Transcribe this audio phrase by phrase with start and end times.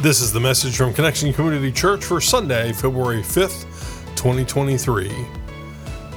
[0.00, 3.64] This is the message from Connection Community Church for Sunday, February 5th,
[4.14, 5.10] 2023.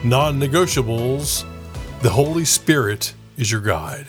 [0.04, 1.46] Non negotiables
[2.04, 4.06] The Holy Spirit is your guide.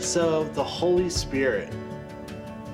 [0.00, 1.72] So, the Holy Spirit.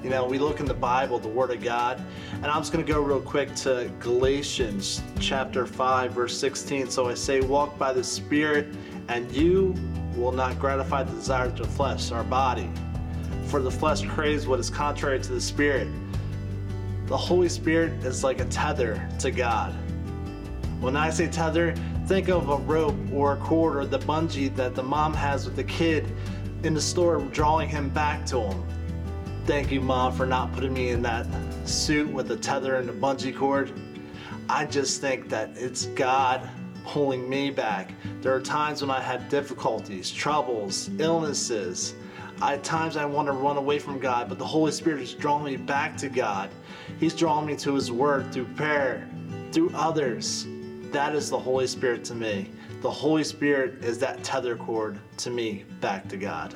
[0.02, 2.02] You know, we look in the Bible, the Word of God,
[2.34, 6.90] and I'm just going to go real quick to Galatians chapter 5, verse 16.
[6.90, 8.66] So I say, walk by the Spirit,
[9.06, 9.76] and you
[10.16, 12.68] will not gratify the desires of the flesh, our body.
[13.46, 15.86] For the flesh craves what is contrary to the Spirit.
[17.06, 19.72] The Holy Spirit is like a tether to God.
[20.80, 21.76] When I say tether,
[22.08, 25.54] think of a rope or a cord or the bungee that the mom has with
[25.54, 26.08] the kid
[26.64, 28.64] in the store, drawing him back to him.
[29.44, 31.26] Thank you, Mom, for not putting me in that
[31.64, 33.72] suit with the tether and the bungee cord.
[34.48, 36.48] I just think that it's God
[36.84, 37.92] pulling me back.
[38.20, 41.96] There are times when I had difficulties, troubles, illnesses.
[42.40, 45.44] At times I want to run away from God, but the Holy Spirit is drawing
[45.44, 46.48] me back to God.
[47.00, 49.08] He's drawing me to His Word through prayer,
[49.50, 50.46] through others.
[50.92, 52.48] That is the Holy Spirit to me.
[52.80, 56.54] The Holy Spirit is that tether cord to me back to God.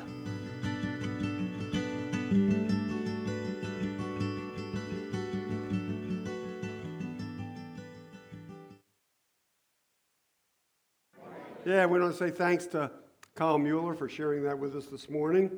[11.67, 12.93] Yeah, we want to say thanks to
[13.35, 15.51] Kyle Mueller for sharing that with us this morning.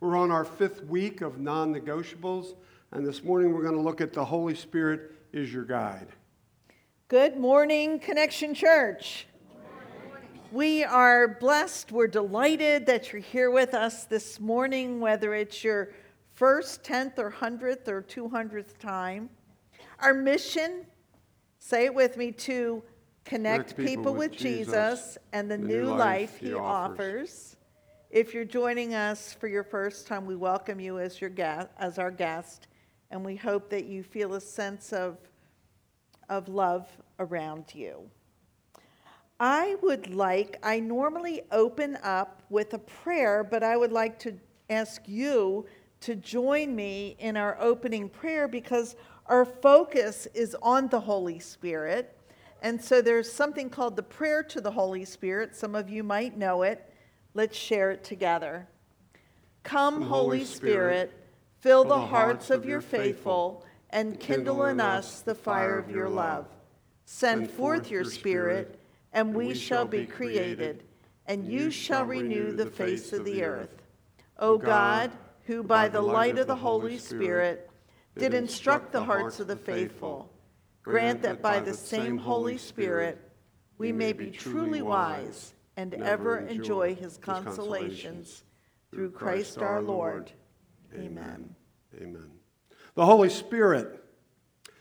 [0.00, 2.56] We're on our fifth week of non negotiables,
[2.92, 6.08] and this morning we're going to look at the Holy Spirit is your guide.
[7.08, 9.28] Good morning, Connection Church.
[10.52, 11.90] We are blessed.
[11.90, 15.88] We're delighted that you're here with us this morning, whether it's your
[16.34, 19.30] first, 10th, or 100th, or 200th time.
[20.00, 20.84] Our mission,
[21.58, 22.82] say it with me, to
[23.26, 27.56] connect, people, with Jesus, and the, new, life, he offers.
[28.10, 31.98] If you're joining us for your first time, we welcome you as your guest, as
[31.98, 32.68] our guest,
[33.10, 35.18] and we hope that you feel a sense of
[36.28, 36.88] of love
[37.18, 38.08] around you.
[39.38, 44.34] I would like, I normally open up with a prayer, but I would like to
[44.70, 45.66] ask you
[46.00, 52.15] to join me in our opening prayer because our focus is on the Holy Spirit.
[52.62, 55.54] And so there's something called the prayer to the Holy Spirit.
[55.54, 56.92] Some of you might know it.
[57.34, 58.66] Let's share it together.
[59.62, 61.12] Come, Holy Spirit,
[61.60, 66.46] fill the hearts of your faithful and kindle in us the fire of your love.
[67.04, 68.80] Send forth your Spirit,
[69.12, 70.82] and we shall be created,
[71.26, 73.82] and you shall renew the face of the earth.
[74.38, 75.12] O God,
[75.44, 77.70] who by the light of the Holy Spirit
[78.18, 80.30] did instruct the hearts of the faithful,
[80.86, 83.18] grant that by the same Holy Spirit
[83.76, 88.44] we may be truly wise and ever enjoy his consolations
[88.92, 90.30] through Christ our Lord.
[90.94, 91.54] Amen.
[92.00, 92.30] Amen.
[92.94, 94.00] The Holy Spirit,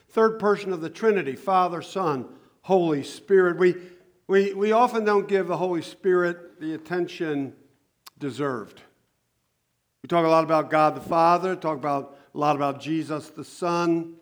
[0.09, 2.27] third person of the Trinity, Father, Son,
[2.61, 3.57] Holy Spirit.
[3.57, 3.75] We,
[4.27, 7.53] we, we often don't give the Holy Spirit the attention
[8.19, 8.79] deserved.
[10.03, 13.43] We talk a lot about God the Father, talk about a lot about Jesus the
[13.43, 14.13] Son,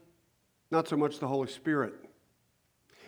[0.74, 1.94] not so much the Holy Spirit.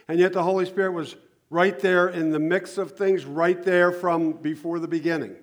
[0.07, 1.15] And yet the Holy Spirit was
[1.49, 5.35] right there in the mix of things, right there from before the beginning.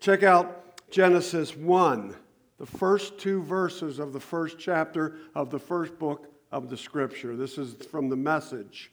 [0.00, 2.14] Check out Genesis 1,
[2.58, 7.34] the first two verses of the first chapter of the first book of the Scripture.
[7.36, 8.92] This is from the message.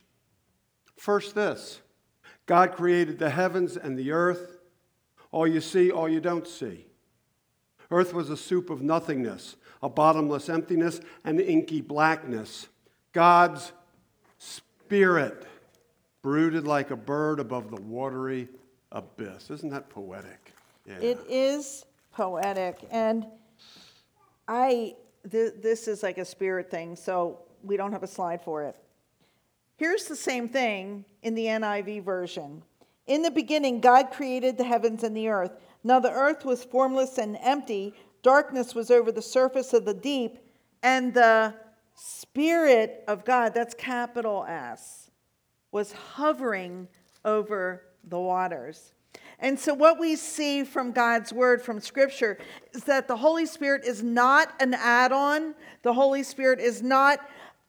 [0.98, 1.80] First, this
[2.48, 4.58] God created the heavens and the earth,
[5.32, 6.88] all you see, all you don't see.
[7.92, 12.68] Earth was a soup of nothingness, a bottomless emptiness, and inky blackness.
[13.14, 13.72] God's
[14.38, 15.46] spirit
[16.22, 18.48] brooded like a bird above the watery
[18.92, 19.50] abyss.
[19.50, 20.54] Isn't that poetic?
[20.86, 21.00] Yeah.
[21.00, 22.80] It is poetic.
[22.92, 23.26] And
[24.48, 24.96] I,
[25.30, 28.76] th- this is like a spirit thing, so we don't have a slide for it.
[29.78, 32.64] Here's the same thing in the NIV version.
[33.08, 35.52] In the beginning, God created the heavens and the earth.
[35.84, 40.40] Now the earth was formless and empty, darkness was over the surface of the deep,
[40.84, 41.54] and the
[41.94, 45.12] Spirit of God, that's capital S,
[45.72, 46.88] was hovering
[47.26, 48.94] over the waters.
[49.40, 52.38] And so, what we see from God's word, from scripture,
[52.74, 57.20] is that the Holy Spirit is not an add on, the Holy Spirit is not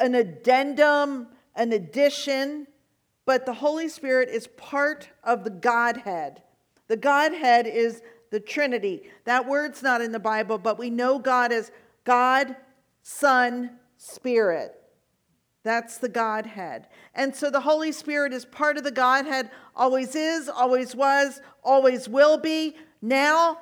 [0.00, 2.67] an addendum, an addition,
[3.25, 6.43] but the Holy Spirit is part of the Godhead.
[6.88, 9.03] The Godhead is the Trinity.
[9.25, 11.71] That word's not in the Bible, but we know God as
[12.05, 12.56] God,
[13.03, 14.75] Son, Spirit.
[15.62, 16.88] That's the Godhead.
[17.15, 22.09] And so the Holy Spirit is part of the Godhead, always is, always was, always
[22.09, 23.59] will be, now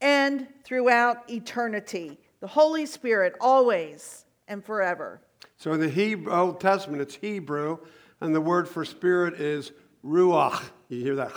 [0.00, 2.18] and throughout eternity.
[2.40, 5.20] The Holy Spirit, always and forever.
[5.56, 7.78] So in the Hebrew, Old Testament, it's Hebrew,
[8.20, 9.72] and the word for spirit is
[10.04, 10.62] ruach.
[10.88, 11.32] You hear that?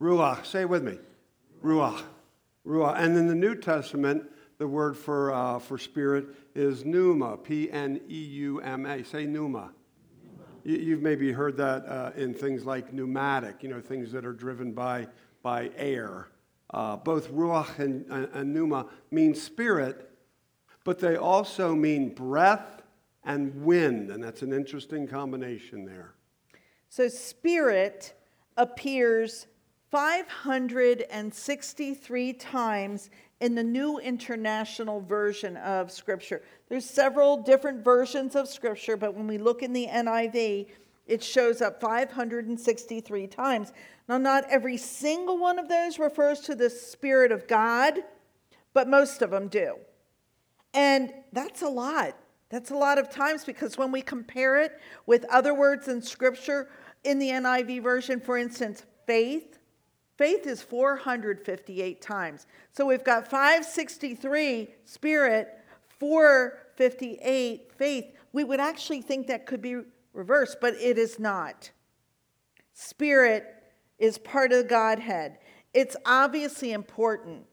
[0.00, 0.46] Ruach.
[0.46, 0.98] Say it with me.
[1.62, 2.02] Ruach.
[2.66, 2.98] Ruach.
[2.98, 4.24] And in the New Testament,
[4.58, 9.04] the word for, uh, for spirit is pneuma, P N E U M A.
[9.04, 9.70] Say pneuma.
[10.64, 14.32] You, have maybe heard that uh, in things like pneumatic, you know, things that are
[14.32, 15.06] driven by,
[15.42, 16.28] by air.
[16.70, 20.10] Uh, both ruach and, and, and pneuma mean spirit,
[20.84, 22.82] but they also mean breath
[23.24, 26.14] and wind, and that's an interesting combination there.
[26.90, 28.14] So, spirit
[28.56, 29.46] appears
[29.90, 36.42] 563 times in the New International Version of Scripture.
[36.68, 40.66] There's several different versions of Scripture, but when we look in the NIV,
[41.06, 43.72] it shows up 563 times.
[44.08, 47.94] Now, not every single one of those refers to the Spirit of God,
[48.74, 49.76] but most of them do.
[50.74, 52.14] And that's a lot.
[52.50, 56.68] That's a lot of times because when we compare it with other words in Scripture,
[57.04, 59.57] in the NIV version, for instance, faith,
[60.18, 62.48] Faith is 458 times.
[62.72, 65.48] So we've got 563 spirit,
[66.00, 68.04] 458 faith.
[68.32, 69.76] We would actually think that could be
[70.12, 71.70] reversed, but it is not.
[72.74, 73.62] Spirit
[74.00, 75.38] is part of the Godhead.
[75.72, 77.46] It's obviously important.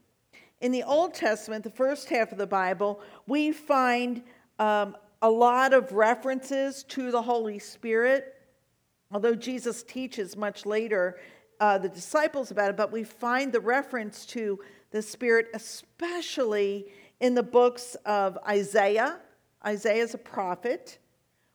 [0.60, 4.24] In the Old Testament, the first half of the Bible, we find
[4.58, 8.34] um, a lot of references to the Holy Spirit.
[9.12, 11.20] Although Jesus teaches much later
[11.60, 14.60] uh, the disciples about it, but we find the reference to
[14.92, 16.86] the Spirit, especially
[17.20, 19.20] in the books of Isaiah.
[19.66, 21.00] Isaiah is a prophet.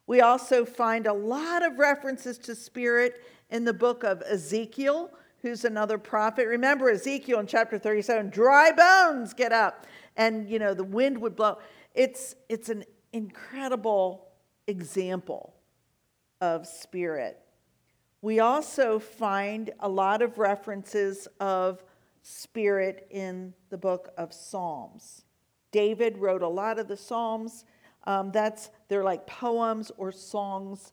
[0.07, 5.11] We also find a lot of references to Spirit in the book of Ezekiel,
[5.43, 6.47] who's another prophet.
[6.47, 9.87] Remember Ezekiel in chapter 37 dry bones get up,
[10.17, 11.59] and you know, the wind would blow.
[11.95, 14.29] It's, it's an incredible
[14.67, 15.55] example
[16.41, 17.39] of Spirit.
[18.23, 21.83] We also find a lot of references of
[22.23, 25.25] spirit in the book of Psalms.
[25.73, 27.65] David wrote a lot of the Psalms.
[28.05, 30.93] Um, that's they're like poems or songs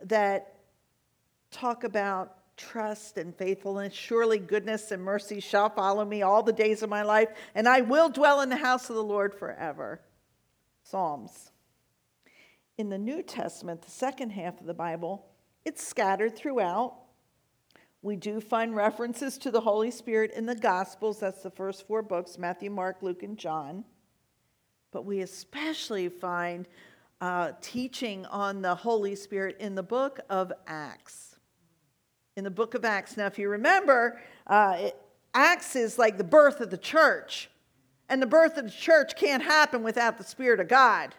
[0.00, 0.56] that
[1.50, 3.92] talk about trust and faithfulness.
[3.92, 7.82] Surely goodness and mercy shall follow me all the days of my life, and I
[7.82, 10.00] will dwell in the house of the Lord forever.
[10.82, 11.50] Psalms.
[12.78, 15.26] In the New Testament, the second half of the Bible,
[15.66, 16.94] it's scattered throughout.
[18.00, 21.18] We do find references to the Holy Spirit in the Gospels.
[21.18, 23.84] That's the first four books Matthew, Mark, Luke, and John.
[24.92, 26.68] But we especially find
[27.20, 31.34] uh, teaching on the Holy Spirit in the book of Acts.
[32.36, 33.16] In the book of Acts.
[33.16, 35.02] Now, if you remember, uh, it,
[35.34, 37.50] Acts is like the birth of the church.
[38.08, 41.12] And the birth of the church can't happen without the Spirit of God,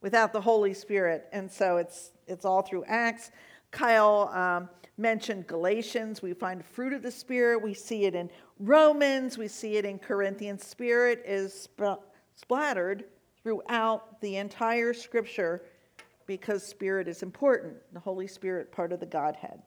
[0.00, 1.26] without the Holy Spirit.
[1.32, 3.32] And so it's, it's all through Acts.
[3.70, 6.22] Kyle um, mentioned Galatians.
[6.22, 7.62] We find fruit of the Spirit.
[7.62, 9.38] We see it in Romans.
[9.38, 10.64] We see it in Corinthians.
[10.64, 12.02] Spirit is sp-
[12.34, 13.04] splattered
[13.42, 15.62] throughout the entire scripture
[16.26, 17.74] because Spirit is important.
[17.92, 19.62] The Holy Spirit, part of the Godhead.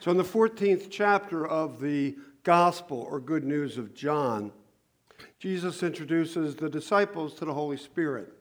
[0.00, 4.52] So, in the 14th chapter of the Gospel or Good News of John,
[5.38, 8.32] Jesus introduces the disciples to the Holy Spirit.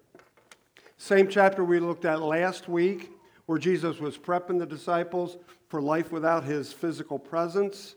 [0.97, 3.16] Same chapter we looked at last week
[3.47, 5.37] where Jesus was prepping the disciples
[5.67, 7.95] for life without his physical presence.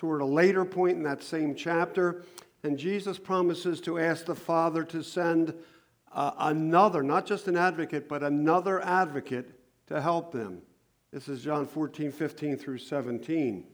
[0.00, 2.24] So we're at a later point in that same chapter,
[2.64, 5.54] and Jesus promises to ask the Father to send
[6.12, 10.62] uh, another, not just an advocate, but another advocate to help them.
[11.12, 13.64] This is John 14, 15 through 17.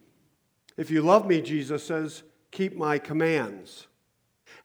[0.77, 3.87] If you love me, Jesus says, keep my commands.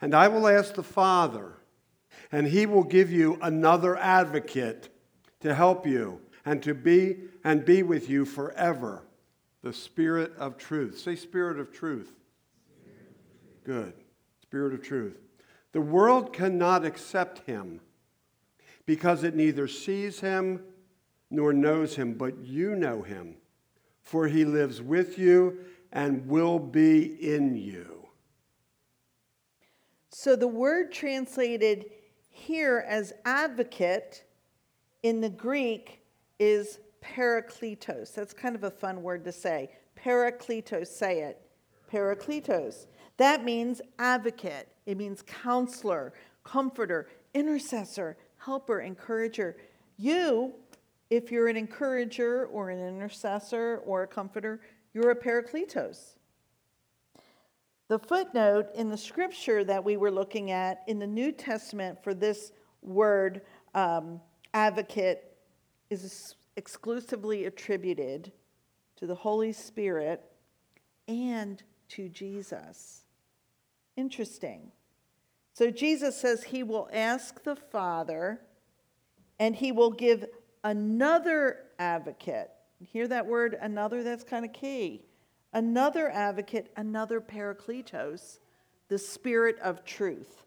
[0.01, 1.53] And I will ask the Father,
[2.31, 4.89] and he will give you another advocate
[5.41, 9.03] to help you and to be and be with you forever.
[9.63, 10.97] The Spirit of truth.
[10.97, 12.13] Say, Spirit of truth.
[13.65, 13.91] Good.
[14.41, 15.17] Spirit of truth.
[15.73, 17.81] The world cannot accept him
[18.85, 20.63] because it neither sees him
[21.29, 23.35] nor knows him, but you know him,
[24.01, 25.59] for he lives with you
[25.91, 28.07] and will be in you.
[30.11, 31.87] So the word translated
[32.29, 34.23] here as advocate
[35.03, 36.03] in the Greek
[36.39, 38.13] is parakletos.
[38.13, 39.71] That's kind of a fun word to say.
[39.97, 41.41] Parakletos, say it.
[41.91, 42.87] Parakletos.
[43.17, 46.13] That means advocate, it means counselor,
[46.43, 49.57] comforter, intercessor, helper, encourager.
[49.97, 50.53] You,
[51.09, 54.61] if you're an encourager or an intercessor or a comforter,
[54.93, 56.17] you're a parakletos.
[57.87, 62.13] The footnote in the scripture that we were looking at in the New Testament for
[62.13, 62.51] this
[62.81, 63.41] word
[63.73, 64.19] um,
[64.53, 65.36] advocate
[65.89, 68.31] is exclusively attributed
[68.97, 70.23] to the Holy Spirit
[71.07, 73.03] and to Jesus.
[73.95, 74.71] Interesting.
[75.53, 78.41] So Jesus says he will ask the Father
[79.39, 80.25] and he will give
[80.63, 82.49] another advocate.
[82.79, 84.03] Hear that word, another?
[84.03, 85.05] That's kind of key.
[85.53, 88.39] Another advocate, another parakletos,
[88.89, 90.43] the Spirit of truth.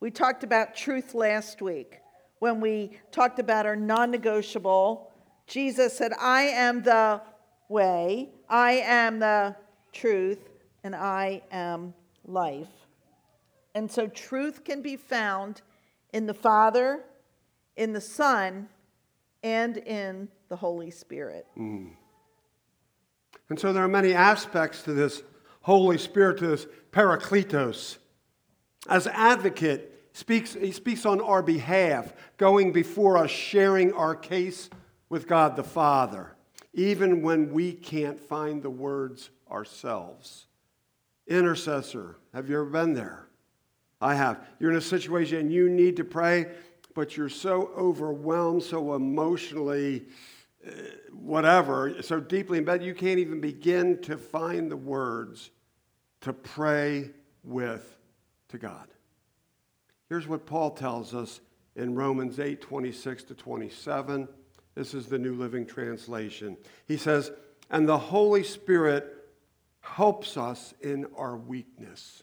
[0.00, 2.00] We talked about truth last week
[2.38, 5.12] when we talked about our non negotiable.
[5.46, 7.20] Jesus said, I am the
[7.68, 9.56] way, I am the
[9.92, 10.48] truth,
[10.82, 12.68] and I am life.
[13.74, 15.62] And so truth can be found
[16.12, 17.04] in the Father,
[17.76, 18.68] in the Son,
[19.42, 21.46] and in the Holy Spirit.
[21.58, 21.90] Mm.
[23.48, 25.22] And so there are many aspects to this
[25.60, 27.98] Holy Spirit, to this Parakletos.
[28.88, 34.70] As advocate, speaks, he speaks on our behalf, going before us, sharing our case
[35.10, 36.34] with God the Father,
[36.72, 40.46] even when we can't find the words ourselves.
[41.26, 43.28] Intercessor, have you ever been there?
[44.00, 44.42] I have.
[44.58, 46.46] You're in a situation and you need to pray,
[46.94, 50.06] but you're so overwhelmed, so emotionally,
[50.66, 50.70] uh,
[51.12, 55.50] whatever, so deeply embedded, you can't even begin to find the words
[56.22, 57.10] to pray
[57.44, 57.98] with
[58.48, 58.88] to God.
[60.08, 61.40] Here's what Paul tells us
[61.74, 64.28] in Romans 8 26 to 27.
[64.74, 66.56] This is the New Living Translation.
[66.86, 67.32] He says,
[67.70, 69.12] And the Holy Spirit
[69.80, 72.22] helps us in our weakness.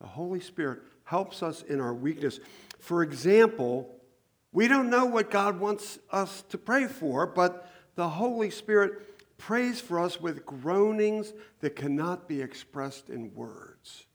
[0.00, 2.40] The Holy Spirit helps us in our weakness.
[2.80, 3.94] For example,
[4.52, 9.80] we don't know what God wants us to pray for, but the Holy Spirit prays
[9.80, 14.06] for us with groanings that cannot be expressed in words.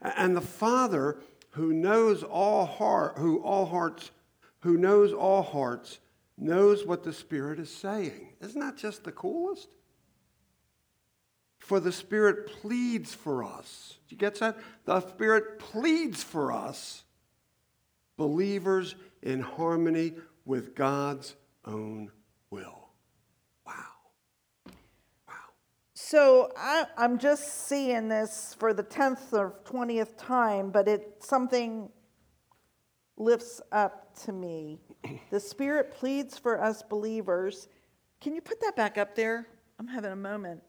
[0.00, 1.18] And the Father,
[1.50, 4.10] who knows all heart, who all hearts,
[4.60, 5.98] who knows all hearts,
[6.38, 8.30] knows what the Spirit is saying.
[8.40, 9.68] Isn't that just the coolest?
[11.58, 13.98] For the Spirit pleads for us.
[14.08, 14.58] Do you get that?
[14.86, 17.04] The Spirit pleads for us,
[18.16, 20.14] believers in harmony
[20.44, 22.10] with God's own
[22.50, 22.79] will.
[26.10, 31.88] So I, am just seeing this for the 10th or 20th time, but it something
[33.16, 34.80] lifts up to me.
[35.30, 37.68] The Spirit pleads for us believers.
[38.20, 39.46] Can you put that back up there?
[39.78, 40.64] I'm having a moment.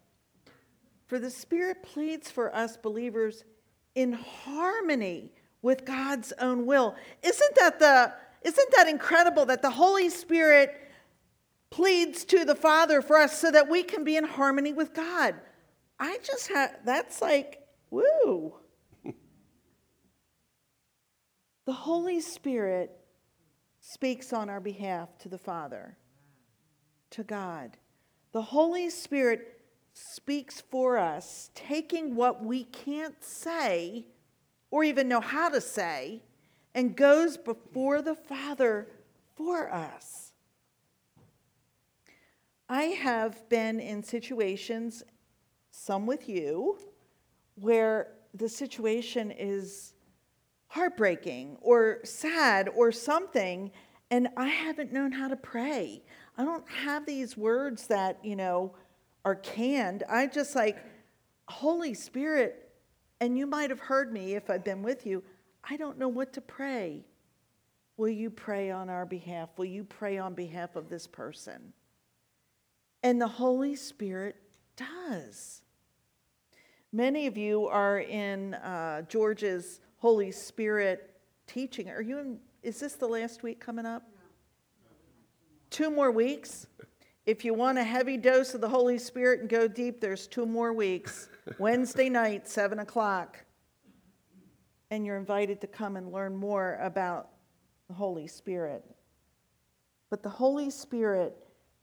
[1.08, 3.44] For the Spirit pleads for us believers
[3.96, 5.32] in harmony
[5.64, 6.96] with God's own will.
[7.24, 8.14] Isn't that the
[8.48, 10.91] isn't that incredible that the Holy Spirit
[11.72, 15.36] pleads to the Father for us so that we can be in harmony with God?
[16.00, 18.54] I just have that's like woo.
[21.66, 22.92] the Holy Spirit
[23.80, 25.98] speaks on our behalf to the Father,
[27.10, 27.78] to God.
[28.32, 29.62] The Holy Spirit
[29.94, 34.06] speaks for us, taking what we can't say
[34.70, 36.24] or even know how to say,
[36.74, 38.88] and goes before the Father
[39.36, 40.21] for us.
[42.72, 45.04] I have been in situations,
[45.72, 46.78] some with you,
[47.56, 49.94] where the situation is
[50.68, 53.72] heartbreaking or sad or something,
[54.10, 56.02] and I haven't known how to pray.
[56.38, 58.74] I don't have these words that, you know,
[59.26, 60.04] are canned.
[60.10, 60.78] I just like,
[61.50, 62.72] Holy Spirit,
[63.20, 65.26] and you might have heard me if I've been with you,
[65.70, 67.04] I don't know what to pray.
[67.98, 69.50] Will you pray on our behalf?
[69.58, 71.74] Will you pray on behalf of this person?
[73.04, 74.36] And the Holy Spirit
[74.76, 75.62] does.
[76.94, 81.16] Many of you are in uh, George's Holy Spirit
[81.48, 81.90] teaching.
[81.90, 84.04] Are you in, is this the last week coming up?
[85.70, 86.68] Two more weeks?
[87.26, 90.46] If you want a heavy dose of the Holy Spirit and go deep, there's two
[90.46, 91.30] more weeks.
[91.60, 93.46] Wednesday night, 7 o'clock.
[94.90, 97.30] And you're invited to come and learn more about
[97.88, 98.84] the Holy Spirit.
[100.10, 101.38] But the Holy Spirit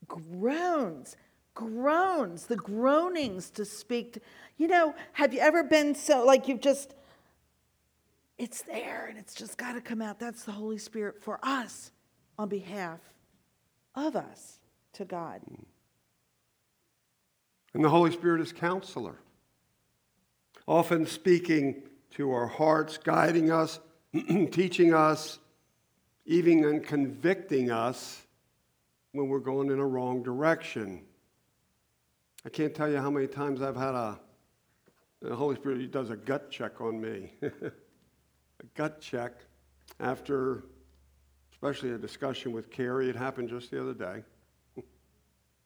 [0.06, 1.16] groans,
[1.54, 4.14] groans, the groanings to speak.
[4.14, 4.20] To,
[4.56, 6.94] you know, have you ever been so, like you've just,
[8.38, 10.20] it's there and it's just got to come out.
[10.20, 11.90] That's the Holy Spirit for us
[12.38, 13.00] on behalf
[13.94, 14.60] of us
[14.94, 15.40] to God.
[15.50, 15.64] Mm.
[17.74, 19.16] And the Holy Spirit is counselor,
[20.66, 23.80] often speaking to our hearts, guiding us,
[24.50, 25.38] teaching us,
[26.24, 28.22] even in convicting us
[29.18, 31.02] when we're going in a wrong direction.
[32.46, 34.20] I can't tell you how many times I've had a,
[35.20, 37.32] the Holy Spirit does a gut check on me.
[37.42, 37.72] a
[38.74, 39.32] gut check
[39.98, 40.64] after,
[41.52, 43.10] especially a discussion with Carrie.
[43.10, 44.22] It happened just the other day.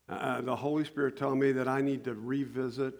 [0.08, 2.92] Uh, the Holy Spirit telling me that I need to revisit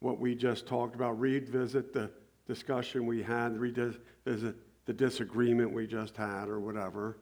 [0.00, 2.10] what we just talked about, revisit the
[2.46, 7.16] discussion we had, revisit the disagreement we just had, or whatever.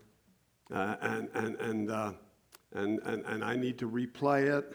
[0.73, 2.13] Uh, and, and, and, uh,
[2.75, 4.73] and, and, and I need to replay it,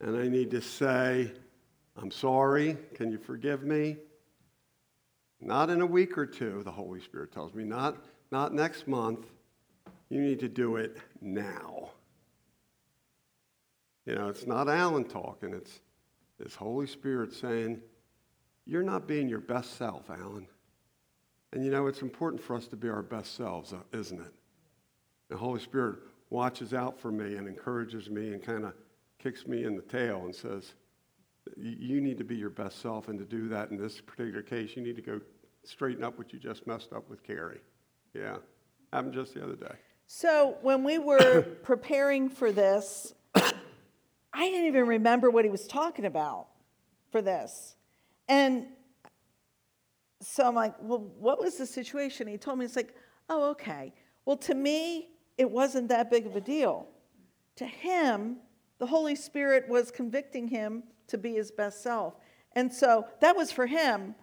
[0.00, 1.32] and I need to say,
[1.96, 3.96] I'm sorry, can you forgive me?
[5.40, 7.96] Not in a week or two, the Holy Spirit tells me, not,
[8.30, 9.26] not next month.
[10.08, 11.90] You need to do it now.
[14.06, 15.80] You know, it's not Alan talking, it's
[16.38, 17.80] this Holy Spirit saying,
[18.66, 20.46] You're not being your best self, Alan.
[21.52, 24.32] And you know, it's important for us to be our best selves, uh, isn't it?
[25.28, 25.98] The Holy Spirit
[26.32, 28.72] watches out for me and encourages me and kind of
[29.18, 30.72] kicks me in the tail and says,
[31.56, 33.08] You need to be your best self.
[33.08, 35.20] And to do that in this particular case, you need to go
[35.64, 37.60] straighten up what you just messed up with Carrie.
[38.14, 38.36] Yeah.
[38.92, 39.74] Happened just the other day.
[40.06, 43.52] So when we were preparing for this, I
[44.34, 46.48] didn't even remember what he was talking about
[47.10, 47.76] for this.
[48.28, 48.66] And
[50.22, 52.26] so I'm like, well, what was the situation?
[52.26, 52.94] He told me, it's like,
[53.28, 53.92] oh, okay.
[54.24, 55.08] Well, to me,
[55.42, 56.86] it wasn't that big of a deal.
[57.56, 58.36] To him,
[58.78, 62.14] the Holy Spirit was convicting him to be his best self.
[62.52, 64.14] And so that was for him.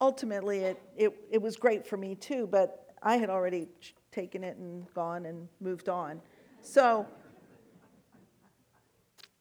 [0.00, 3.68] Ultimately, it, it, it was great for me too, but I had already
[4.10, 6.20] taken it and gone and moved on.
[6.62, 7.06] So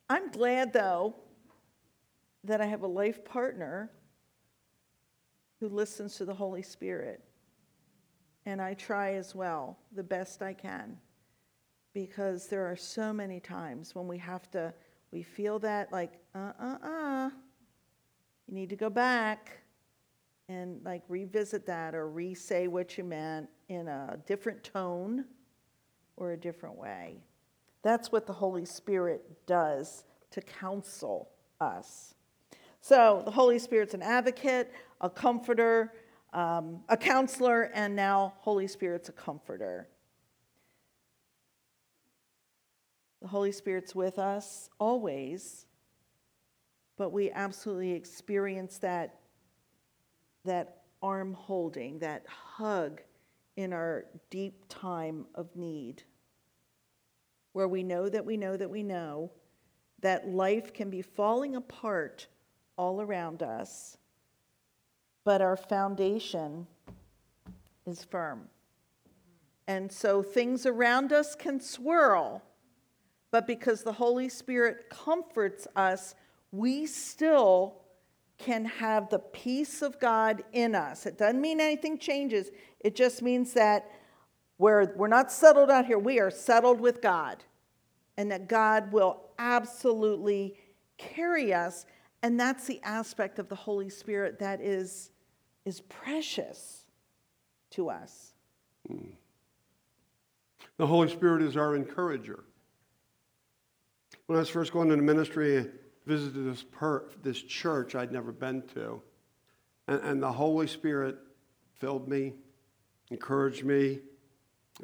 [0.08, 1.15] I'm glad, though,
[2.44, 3.89] that I have a life partner
[5.60, 7.24] who listens to the Holy Spirit.
[8.46, 10.98] And I try as well, the best I can,
[11.95, 14.71] because there are so many times when we have to,
[15.12, 17.29] we feel that like, uh uh uh,
[18.47, 19.60] you need to go back
[20.49, 25.23] and like revisit that or re say what you meant in a different tone
[26.17, 27.23] or a different way.
[27.81, 31.29] That's what the Holy Spirit does to counsel
[31.62, 32.13] us.
[32.81, 35.93] So the Holy Spirit's an advocate, a comforter,
[36.34, 39.88] um, a counselor, and now Holy Spirit's a comforter.
[43.25, 45.65] The Holy Spirit's with us always,
[46.95, 49.15] but we absolutely experience that,
[50.43, 53.01] that arm holding, that hug
[53.55, 56.03] in our deep time of need
[57.53, 59.31] where we know that we know that we know
[60.01, 62.27] that life can be falling apart
[62.77, 63.97] all around us,
[65.23, 66.67] but our foundation
[67.88, 68.47] is firm.
[69.67, 72.43] And so things around us can swirl,
[73.36, 76.15] but because the Holy Spirit comforts us,
[76.54, 77.82] we still
[78.38, 81.06] can have the peace of God in us.
[81.06, 83.91] It doesn't mean anything changes, it just means that
[84.56, 87.43] where we're not settled out here, we are settled with God.
[88.15, 90.56] And that God will absolutely
[90.98, 91.86] carry us.
[92.24, 95.12] And that's the aspect of the Holy Spirit that is,
[95.65, 96.86] is precious
[97.71, 98.32] to us.
[98.88, 99.10] Hmm.
[100.78, 102.45] The Holy Spirit is our encourager.
[104.27, 105.65] When I was first going into ministry, I
[106.07, 109.01] visited this, per, this church I'd never been to.
[109.88, 111.17] And, and the Holy Spirit
[111.75, 112.33] filled me,
[113.11, 113.99] encouraged me,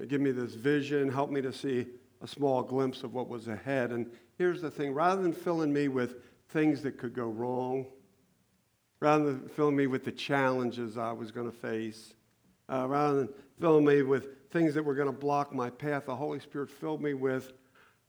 [0.07, 1.87] gave me this vision, helped me to see
[2.21, 3.91] a small glimpse of what was ahead.
[3.91, 6.17] And here's the thing rather than filling me with
[6.49, 7.87] things that could go wrong,
[8.99, 12.13] rather than filling me with the challenges I was going to face,
[12.69, 16.15] uh, rather than filling me with things that were going to block my path, the
[16.15, 17.53] Holy Spirit filled me with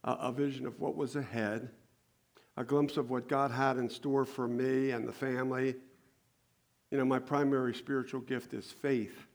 [0.05, 1.69] a, vision of what was ahead,
[2.57, 5.77] a glimpse of what God had in store for me and the family.
[6.91, 9.27] You know, my primary spiritual gift is faith.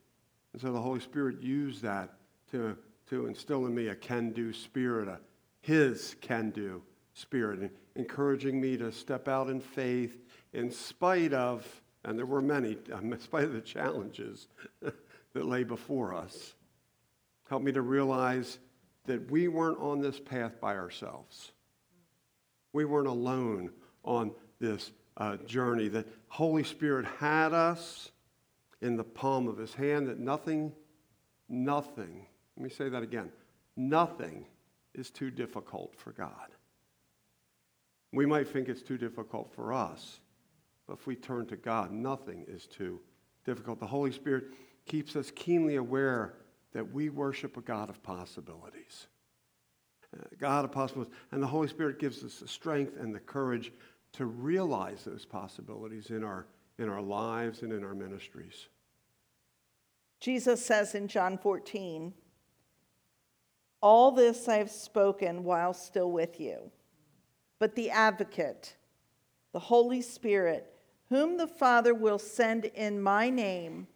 [0.54, 2.14] And so the Holy Spirit used that
[2.52, 2.78] to,
[3.10, 5.20] to instill in me a can do spirit, a
[5.62, 6.82] His can do
[7.14, 10.20] spirit, encouraging me to step out in faith
[10.54, 11.66] in spite of,
[12.04, 14.48] and there were many, in spite of the challenges
[14.82, 16.54] that lay before us.
[17.50, 18.60] Help me to realize
[19.08, 21.52] that we weren't on this path by ourselves.
[22.74, 23.72] We weren't alone
[24.04, 25.88] on this uh, journey.
[25.88, 28.12] That Holy Spirit had us
[28.82, 30.08] in the palm of His hand.
[30.08, 30.72] That nothing,
[31.50, 33.32] nothing let me say that again.
[33.76, 34.46] Nothing
[34.96, 36.50] is too difficult for God.
[38.12, 40.20] We might think it's too difficult for us,
[40.88, 43.00] but if we turn to God, nothing is too
[43.46, 43.80] difficult.
[43.80, 44.46] The Holy Spirit
[44.88, 46.34] keeps us keenly aware
[46.78, 49.08] that we worship a God of possibilities.
[50.16, 51.12] Uh, God of possibilities.
[51.32, 53.72] And the Holy Spirit gives us the strength and the courage
[54.14, 56.46] to realize those possibilities in our,
[56.78, 58.68] in our lives and in our ministries.
[60.20, 62.14] Jesus says in John 14,
[63.82, 66.70] All this I have spoken while still with you.
[67.58, 68.76] But the advocate,
[69.52, 70.72] the Holy Spirit,
[71.10, 73.88] whom the Father will send in my name,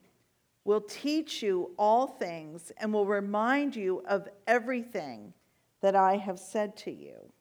[0.63, 5.33] will teach you all things and will remind you of everything
[5.81, 7.31] that I have said to you.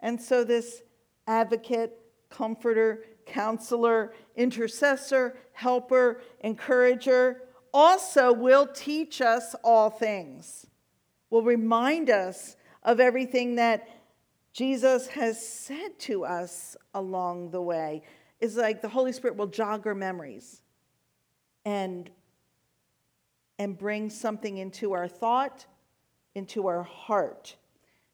[0.00, 0.82] And so, this
[1.26, 1.98] advocate,
[2.30, 7.42] comforter, counselor, intercessor, helper, encourager
[7.74, 10.66] also will teach us all things,
[11.30, 13.88] will remind us of everything that
[14.52, 18.02] Jesus has said to us along the way.
[18.40, 20.60] It's like the Holy Spirit will jog our memories
[21.64, 22.10] and,
[23.58, 25.66] and bring something into our thought,
[26.34, 27.56] into our heart.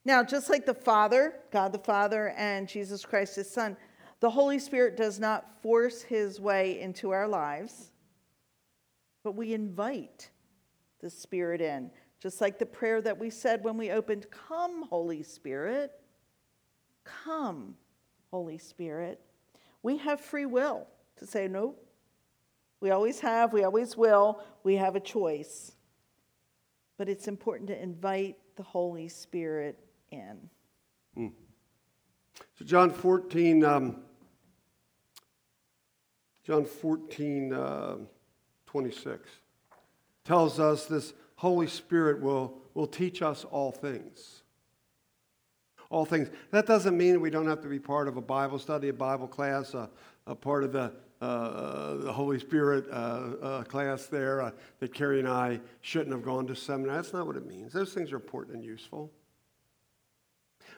[0.04, 3.76] Now, just like the Father, God the Father, and Jesus Christ, his Son,
[4.20, 7.92] the Holy Spirit does not force his way into our lives,
[9.22, 10.30] but we invite
[11.00, 11.90] the Spirit in.
[12.20, 15.92] Just like the prayer that we said when we opened, Come, Holy Spirit.
[17.04, 17.76] Come,
[18.30, 19.20] Holy Spirit.
[19.82, 20.87] We have free will
[21.18, 21.88] to say, Nope,
[22.81, 24.41] we always have, we always will.
[24.62, 25.73] We have a choice.
[26.97, 29.79] But it's important to invite the Holy Spirit
[30.11, 30.51] in.
[31.17, 31.33] Mm.
[32.59, 33.97] So, John 14, um,
[36.45, 37.97] John 14, uh,
[38.67, 39.29] 26
[40.25, 44.43] tells us this Holy Spirit will, will teach us all things.
[45.91, 46.29] All things.
[46.51, 49.27] That doesn't mean we don't have to be part of a Bible study, a Bible
[49.27, 49.88] class, a,
[50.27, 52.94] a part of the uh, the Holy Spirit uh,
[53.42, 56.96] uh, class there uh, that Carrie and I shouldn't have gone to seminary.
[56.96, 57.72] That's not what it means.
[57.72, 59.11] Those things are important and useful.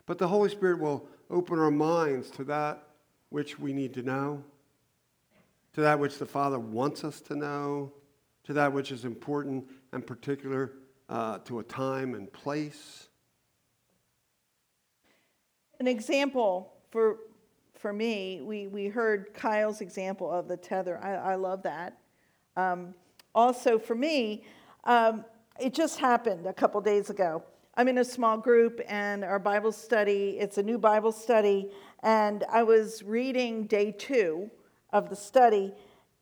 [0.07, 2.83] But the Holy Spirit will open our minds to that
[3.29, 4.42] which we need to know,
[5.74, 7.92] to that which the Father wants us to know,
[8.44, 10.72] to that which is important and particular
[11.09, 13.09] uh, to a time and place.
[15.79, 17.18] An example for
[17.81, 20.99] for me, we, we heard Kyle's example of the tether.
[21.03, 21.97] I, I love that.
[22.55, 22.95] Um,
[23.35, 24.45] also, for me,
[24.85, 25.25] um,
[25.59, 27.43] it just happened a couple days ago.
[27.77, 31.71] I'm in a small group and our Bible study, it's a new Bible study,
[32.03, 34.51] and I was reading day two
[34.93, 35.73] of the study,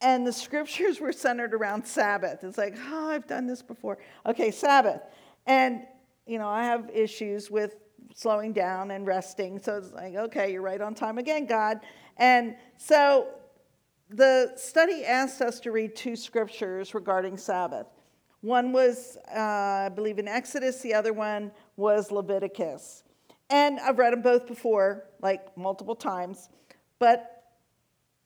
[0.00, 2.44] and the scriptures were centered around Sabbath.
[2.44, 3.98] It's like, oh, I've done this before.
[4.26, 5.00] Okay, Sabbath.
[5.46, 5.82] And,
[6.24, 7.74] you know, I have issues with
[8.18, 9.60] slowing down and resting.
[9.60, 11.78] So it's like, okay, you're right on time again, God.
[12.16, 13.28] And so
[14.10, 17.86] the study asked us to read two scriptures regarding Sabbath.
[18.40, 23.04] One was, uh, I believe, in Exodus, the other one was Leviticus.
[23.50, 26.48] And I've read them both before, like multiple times,
[26.98, 27.44] but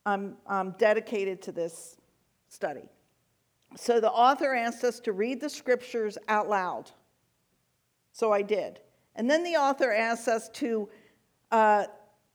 [0.06, 1.98] I'm, I'm dedicated to this
[2.48, 2.88] study.
[3.76, 6.90] So the author asked us to read the scriptures out loud.
[8.12, 8.80] So I did.
[9.14, 10.88] And then the author asks us to
[11.50, 11.84] uh,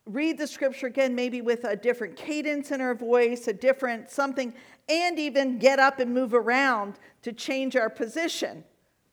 [0.05, 4.53] read the scripture again, maybe with a different cadence in our voice, a different something,
[4.87, 8.63] and even get up and move around to change our position.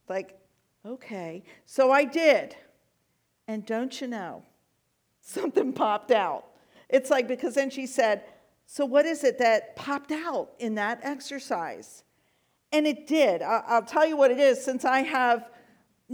[0.08, 0.38] Like,
[0.86, 1.42] okay.
[1.66, 2.54] So I did.
[3.48, 4.42] And don't you know,
[5.20, 6.46] something popped out.
[6.88, 8.22] It's like, because then she said,
[8.66, 12.04] So what is it that popped out in that exercise?
[12.72, 13.40] And it did.
[13.42, 15.48] I'll tell you what it is since I have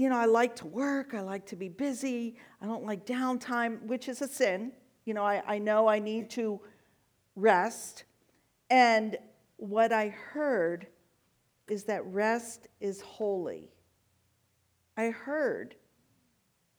[0.00, 3.82] you know, I like to work, I like to be busy, I don't like downtime,
[3.82, 4.72] which is a sin.
[5.04, 6.58] You know, I, I know I need to
[7.36, 8.04] rest.
[8.70, 9.18] And
[9.58, 10.86] what I heard
[11.68, 13.74] is that rest is holy.
[14.96, 15.74] I heard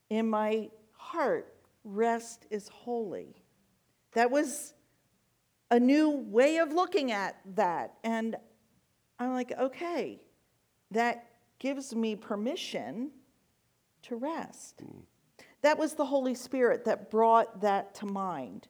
[0.09, 1.53] in my heart,
[1.83, 3.35] rest is holy.
[4.13, 4.73] That was
[5.69, 7.93] a new way of looking at that.
[8.03, 8.35] And
[9.19, 10.23] I'm like, okay,
[10.89, 11.30] that
[11.61, 13.11] gives me permission
[14.01, 14.81] to rest.
[14.83, 15.03] Mm.
[15.61, 18.67] That was the Holy Spirit that brought that to mind.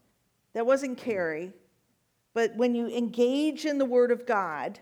[0.54, 1.02] That wasn't mm.
[1.02, 1.54] Carrie,
[2.34, 4.78] but when you engage in the Word of God,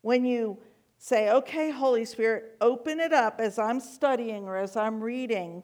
[0.00, 0.56] when you
[0.96, 5.62] say, okay, Holy Spirit, open it up as I'm studying or as I'm reading,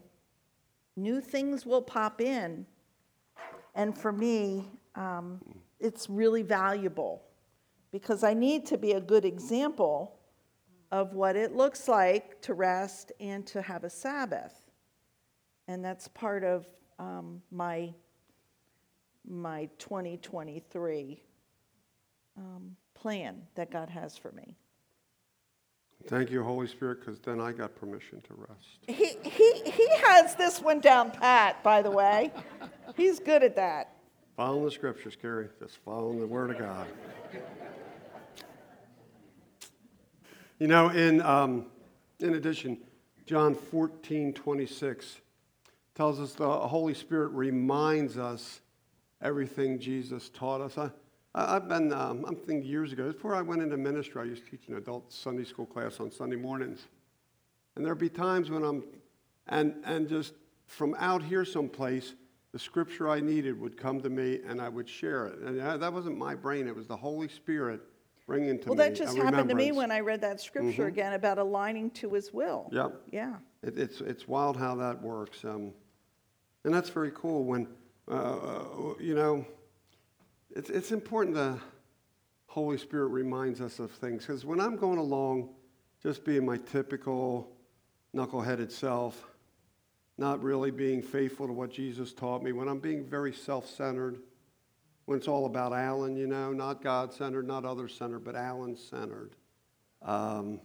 [0.97, 2.67] new things will pop in.
[3.75, 5.57] And for me, um, mm.
[5.81, 7.23] it's really valuable
[7.91, 10.14] because I need to be a good example
[10.95, 14.71] of what it looks like to rest and to have a Sabbath.
[15.67, 16.69] And that's part of
[17.01, 17.93] um, my,
[19.29, 21.21] my 2023
[22.39, 24.55] um, plan that God has for me.
[26.07, 28.79] Thank you, Holy Spirit, because then I got permission to rest.
[28.87, 32.31] He, he, he has this one down pat, by the way.
[32.97, 33.97] He's good at that.
[34.37, 35.49] Following the scriptures, Carrie.
[35.59, 36.87] Just following the Word of God.
[40.61, 41.67] You know, in, um,
[42.21, 42.79] in addition,
[43.27, 45.21] John 14, 26
[45.97, 48.61] tells us the Holy Spirit reminds us
[49.21, 50.79] everything Jesus taught us.
[50.79, 50.91] I,
[51.35, 54.51] I've been, um, I'm thinking years ago, before I went into ministry, I used to
[54.53, 56.87] teach an adult Sunday school class on Sunday mornings.
[57.75, 58.85] And there'd be times when I'm,
[59.49, 60.35] and, and just
[60.67, 62.15] from out here someplace,
[62.53, 65.41] the scripture I needed would come to me and I would share it.
[65.41, 67.81] And that wasn't my brain, it was the Holy Spirit
[68.27, 68.79] bringing to well, me.
[68.79, 70.93] Well, that just happened to me when I read that scripture mm-hmm.
[70.93, 72.69] again about aligning to his will.
[72.73, 73.01] Yep.
[73.11, 73.35] Yeah.
[73.63, 75.45] It, it's, it's wild how that works.
[75.45, 75.73] Um,
[76.65, 77.69] and that's very cool when,
[78.11, 79.45] uh, uh you know,
[80.51, 81.59] it's, it's important the
[82.47, 84.27] Holy Spirit reminds us of things.
[84.27, 85.51] Because when I'm going along,
[86.03, 87.51] just being my typical
[88.15, 89.27] knuckleheaded self,
[90.17, 94.19] not really being faithful to what Jesus taught me, when I'm being very self centered,
[95.07, 98.77] when it's all about Alan, you know, not God centered, not other centered, but Alan
[98.77, 99.37] centered.
[100.03, 100.61] Um,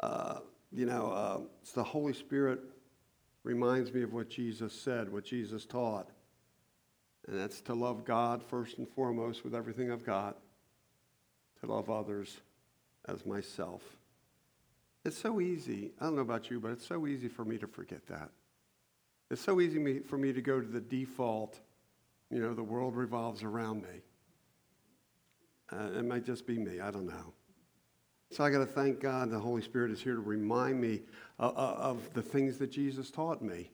[0.00, 0.40] uh,
[0.72, 2.60] you know, uh, it's the Holy Spirit
[3.44, 6.10] reminds me of what Jesus said, what Jesus taught.
[7.28, 10.36] And that's to love God first and foremost with everything I've got,
[11.60, 12.38] to love others
[13.06, 13.82] as myself.
[15.04, 15.92] It's so easy.
[16.00, 18.30] I don't know about you, but it's so easy for me to forget that.
[19.30, 21.60] It's so easy for me to go to the default,
[22.30, 24.02] you know, the world revolves around me.
[25.72, 26.80] Uh, it might just be me.
[26.80, 27.32] I don't know.
[28.30, 31.02] So I got to thank God the Holy Spirit is here to remind me
[31.38, 33.70] uh, uh, of the things that Jesus taught me.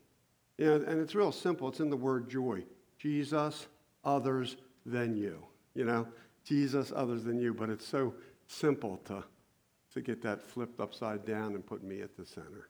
[0.59, 1.69] You know, and it's real simple.
[1.69, 2.65] It's in the word joy.
[2.99, 3.67] Jesus,
[4.05, 5.43] others, than you.
[5.75, 6.07] You know,
[6.45, 7.55] Jesus, others than you.
[7.55, 8.15] But it's so
[8.47, 9.25] simple to,
[9.95, 12.69] to get that flipped upside down and put me at the center.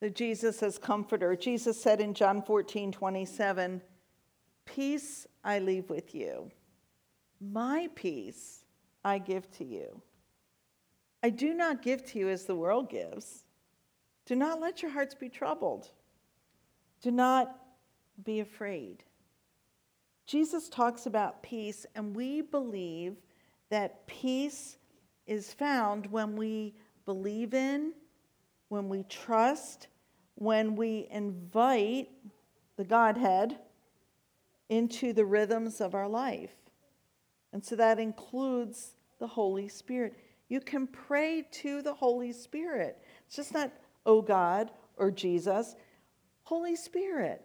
[0.00, 1.36] The Jesus as comforter.
[1.36, 3.82] Jesus said in John 14, 27,
[4.66, 6.50] Peace I leave with you,
[7.40, 8.64] my peace
[9.04, 10.00] I give to you.
[11.22, 13.44] I do not give to you as the world gives.
[14.26, 15.90] Do not let your hearts be troubled.
[17.02, 17.56] Do not
[18.24, 19.04] be afraid.
[20.26, 23.16] Jesus talks about peace, and we believe
[23.70, 24.78] that peace
[25.26, 26.74] is found when we
[27.04, 27.92] believe in,
[28.68, 29.88] when we trust,
[30.36, 32.08] when we invite
[32.76, 33.58] the Godhead
[34.68, 36.54] into the rhythms of our life.
[37.52, 40.14] And so that includes the Holy Spirit.
[40.48, 42.98] You can pray to the Holy Spirit.
[43.26, 43.72] It's just not,
[44.04, 45.74] oh God or Jesus,
[46.44, 47.42] Holy Spirit.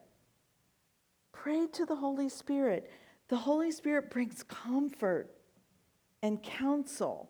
[1.32, 2.91] Pray to the Holy Spirit.
[3.29, 5.29] The Holy Spirit brings comfort
[6.21, 7.29] and counsel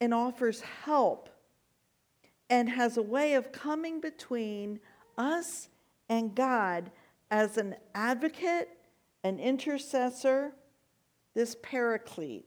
[0.00, 1.28] and offers help
[2.50, 4.80] and has a way of coming between
[5.16, 5.68] us
[6.08, 6.90] and God
[7.30, 8.68] as an advocate,
[9.24, 10.52] an intercessor,
[11.34, 12.46] this paraclete.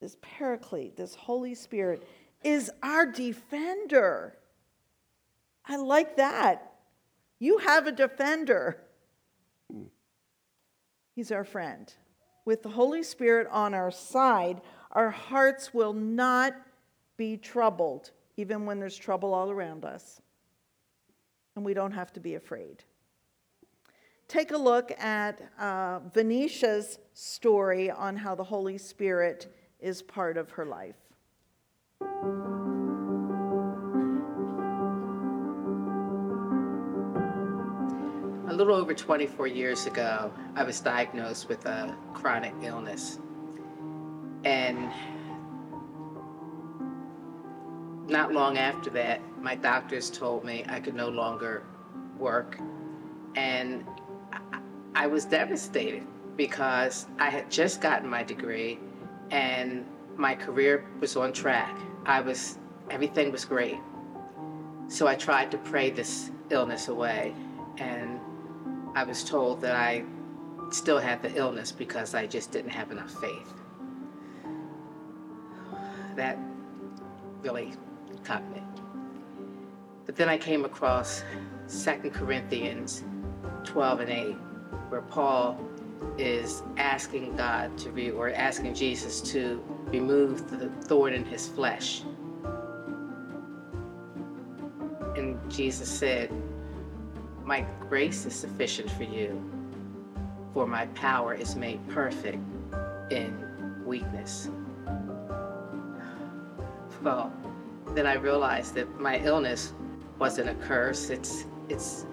[0.00, 2.06] This paraclete, this Holy Spirit,
[2.42, 4.36] is our defender.
[5.66, 6.72] I like that.
[7.38, 8.82] You have a defender.
[11.14, 11.92] He's our friend.
[12.44, 16.54] With the Holy Spirit on our side, our hearts will not
[17.16, 20.20] be troubled, even when there's trouble all around us.
[21.56, 22.84] And we don't have to be afraid.
[24.28, 30.50] Take a look at uh, Venetia's story on how the Holy Spirit is part of
[30.52, 30.96] her life.
[38.48, 43.18] A little over 24 years ago, I was diagnosed with a chronic illness.
[44.44, 44.90] And
[48.06, 51.64] not long after that, my doctors told me I could no longer
[52.18, 52.58] work.
[53.34, 53.84] And
[54.94, 58.78] I was devastated because I had just gotten my degree
[59.30, 59.84] and
[60.16, 61.76] my career was on track.
[62.06, 62.58] I was,
[62.90, 63.78] everything was great.
[64.86, 67.34] So I tried to pray this illness away.
[67.78, 68.20] And
[68.94, 70.04] I was told that I
[70.70, 73.54] still had the illness because I just didn't have enough faith.
[76.16, 76.38] That
[77.42, 77.72] really
[78.22, 78.62] cut me.
[80.06, 81.24] But then I came across
[81.68, 83.02] 2 Corinthians
[83.64, 84.36] 12 and 8,
[84.88, 85.58] where Paul
[86.18, 92.02] is asking God to be, or asking Jesus to remove the thorn in his flesh.
[95.16, 96.30] And Jesus said,
[97.44, 99.42] my grace is sufficient for you,
[100.52, 102.38] for my power is made perfect
[103.10, 104.48] in weakness.
[107.02, 107.30] well,
[107.88, 109.74] then I realized that my illness
[110.18, 111.10] wasn't a curse.
[111.10, 112.06] It's it's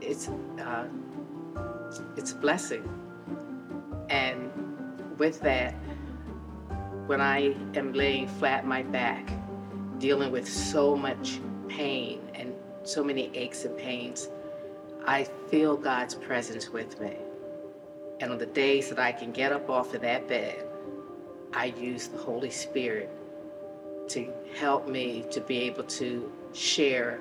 [0.00, 0.28] it's
[0.60, 0.86] uh,
[2.16, 2.88] it's a blessing.
[4.08, 4.50] And
[5.18, 5.74] with that,
[7.06, 9.32] when I am laying flat my back,
[9.98, 14.28] dealing with so much pain and so many aches and pains,
[15.06, 17.16] I feel God's presence with me.
[18.20, 20.64] And on the days that I can get up off of that bed,
[21.52, 23.10] I use the Holy Spirit
[24.08, 27.20] to help me to be able to share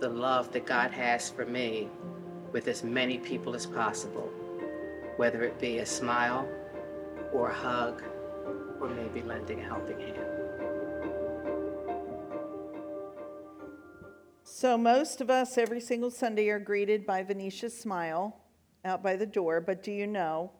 [0.00, 1.88] the love that God has for me
[2.52, 4.30] with as many people as possible,
[5.16, 6.48] whether it be a smile
[7.32, 8.02] or a hug
[8.80, 10.38] or maybe lending a helping hand.
[14.44, 18.40] So, most of us every single Sunday are greeted by Venetia's smile
[18.84, 20.52] out by the door, but do you know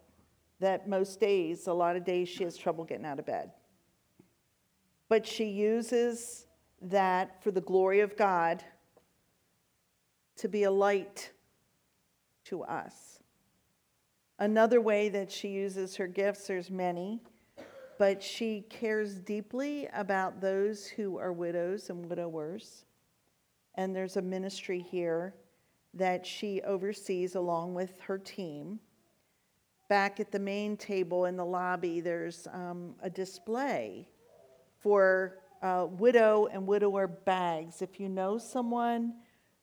[0.61, 3.51] that most days, a lot of days, she has trouble getting out of bed?
[5.09, 6.47] But she uses
[6.83, 8.63] that for the glory of God
[10.37, 11.33] to be a light
[12.49, 13.21] to us.
[14.39, 17.21] Another way that she uses her gifts, there's many,
[17.99, 22.85] but she cares deeply about those who are widows and widowers.
[23.75, 25.35] And there's a ministry here
[25.95, 28.79] that she oversees along with her team.
[29.89, 34.09] Back at the main table in the lobby, there's um, a display
[34.79, 37.83] for uh, widow and widower bags.
[37.83, 39.15] If you know someone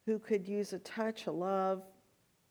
[0.06, 1.84] who could use a touch, a love,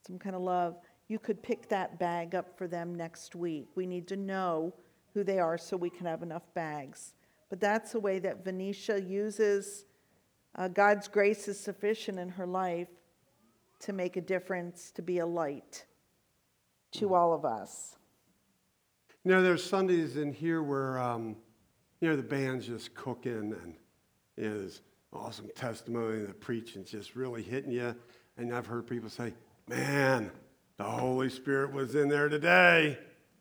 [0.05, 3.69] some kind of love, you could pick that bag up for them next week.
[3.75, 4.73] We need to know
[5.13, 7.13] who they are so we can have enough bags.
[7.49, 9.85] But that's a way that Venetia uses
[10.57, 12.87] uh, God's grace is sufficient in her life
[13.79, 15.85] to make a difference, to be a light
[16.93, 17.97] to all of us.
[19.25, 21.35] You know, there's Sundays in here where, um,
[21.99, 23.75] you know, the band's just cooking and,
[24.37, 27.93] you know, there's awesome testimony, the preaching's just really hitting you.
[28.37, 29.33] And I've heard people say,
[29.67, 30.31] man,
[30.77, 32.97] the Holy Spirit was in there today.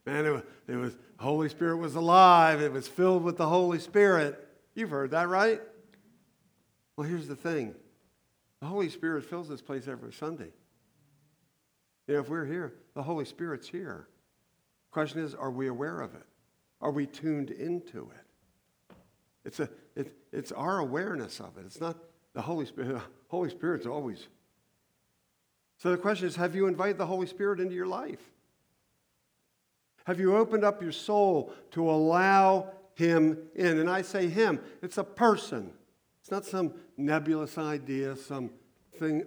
[0.06, 2.60] Man, it was, it was Holy Spirit was alive.
[2.60, 4.46] It was filled with the Holy Spirit.
[4.74, 5.60] You've heard that, right?
[6.96, 7.74] Well, here's the thing.
[8.60, 10.52] The Holy Spirit fills this place every Sunday.
[12.06, 14.08] You know, if we're here, the Holy Spirit's here.
[14.90, 16.22] Question is, are we aware of it?
[16.80, 18.96] Are we tuned into it?
[19.44, 21.64] It's, a, it, it's our awareness of it.
[21.66, 21.96] It's not
[22.34, 22.94] the Holy Spirit.
[22.94, 24.28] The Holy Spirit's always.
[25.85, 28.33] So the question is, have you invited the Holy Spirit into your life?
[30.07, 33.79] Have you opened up your soul to allow him in?
[33.79, 35.70] And I say him, it's a person.
[36.23, 38.49] It's not some nebulous idea, some
[38.99, 39.25] thing.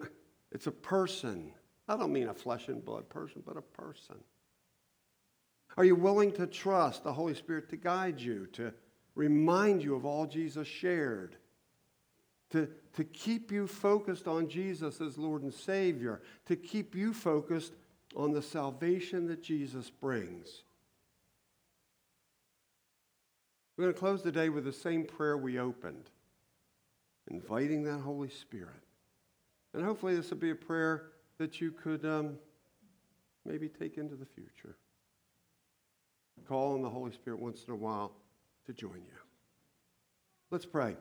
[0.51, 1.51] It's a person.
[1.87, 4.15] I don't mean a flesh and blood person, but a person.
[5.77, 8.73] Are you willing to trust the Holy Spirit to guide you, to
[9.13, 11.35] remind you of all Jesus shared,
[12.51, 17.73] to, to keep you focused on Jesus as Lord and Savior, to keep you focused
[18.15, 20.63] on the salvation that Jesus brings?
[23.75, 26.09] We're going to close the day with the same prayer we opened,
[27.29, 28.83] inviting that Holy Spirit.
[29.73, 32.37] And hopefully, this will be a prayer that you could um,
[33.45, 34.75] maybe take into the future.
[36.47, 38.13] Call on the Holy Spirit once in a while
[38.65, 39.17] to join you.
[40.49, 40.95] Let's pray.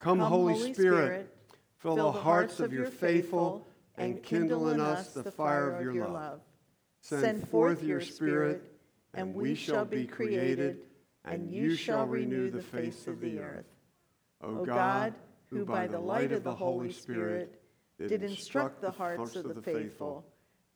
[0.00, 1.34] Come, Come, Holy, Holy Spirit, Spirit,
[1.78, 6.40] fill the hearts of your faithful and kindle in us the fire of your love.
[7.00, 8.62] Send forth your Spirit,
[9.14, 10.82] and we shall be created,
[11.24, 13.66] and you shall renew the face of the earth.
[14.40, 15.14] O God,
[15.50, 17.60] who by the light of the Holy Spirit
[17.98, 20.24] did instruct the hearts of the faithful,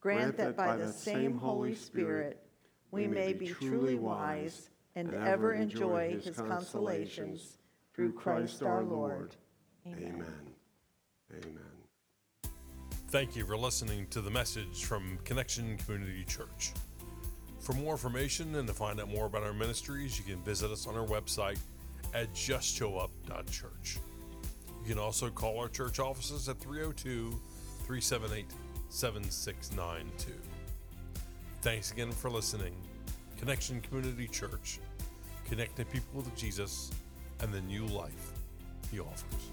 [0.01, 2.43] grant that by the same Holy Spirit
[2.91, 7.59] we may be truly wise and ever enjoy his consolations
[7.95, 9.37] through Christ our Lord.
[9.87, 10.25] Amen.
[11.31, 12.53] Amen.
[13.09, 16.73] Thank you for listening to the message from Connection Community Church.
[17.61, 20.87] For more information and to find out more about our ministries, you can visit us
[20.87, 21.59] on our website
[22.15, 23.99] at justshowup.church.
[24.83, 27.39] You can also call our church offices at 302
[27.85, 28.47] 378
[28.89, 30.33] 7692.
[31.61, 32.75] Thanks again for listening.
[33.39, 34.81] Connection Community Church,
[35.49, 36.91] connecting people with Jesus
[37.43, 38.33] and the new life
[38.91, 39.51] he offers.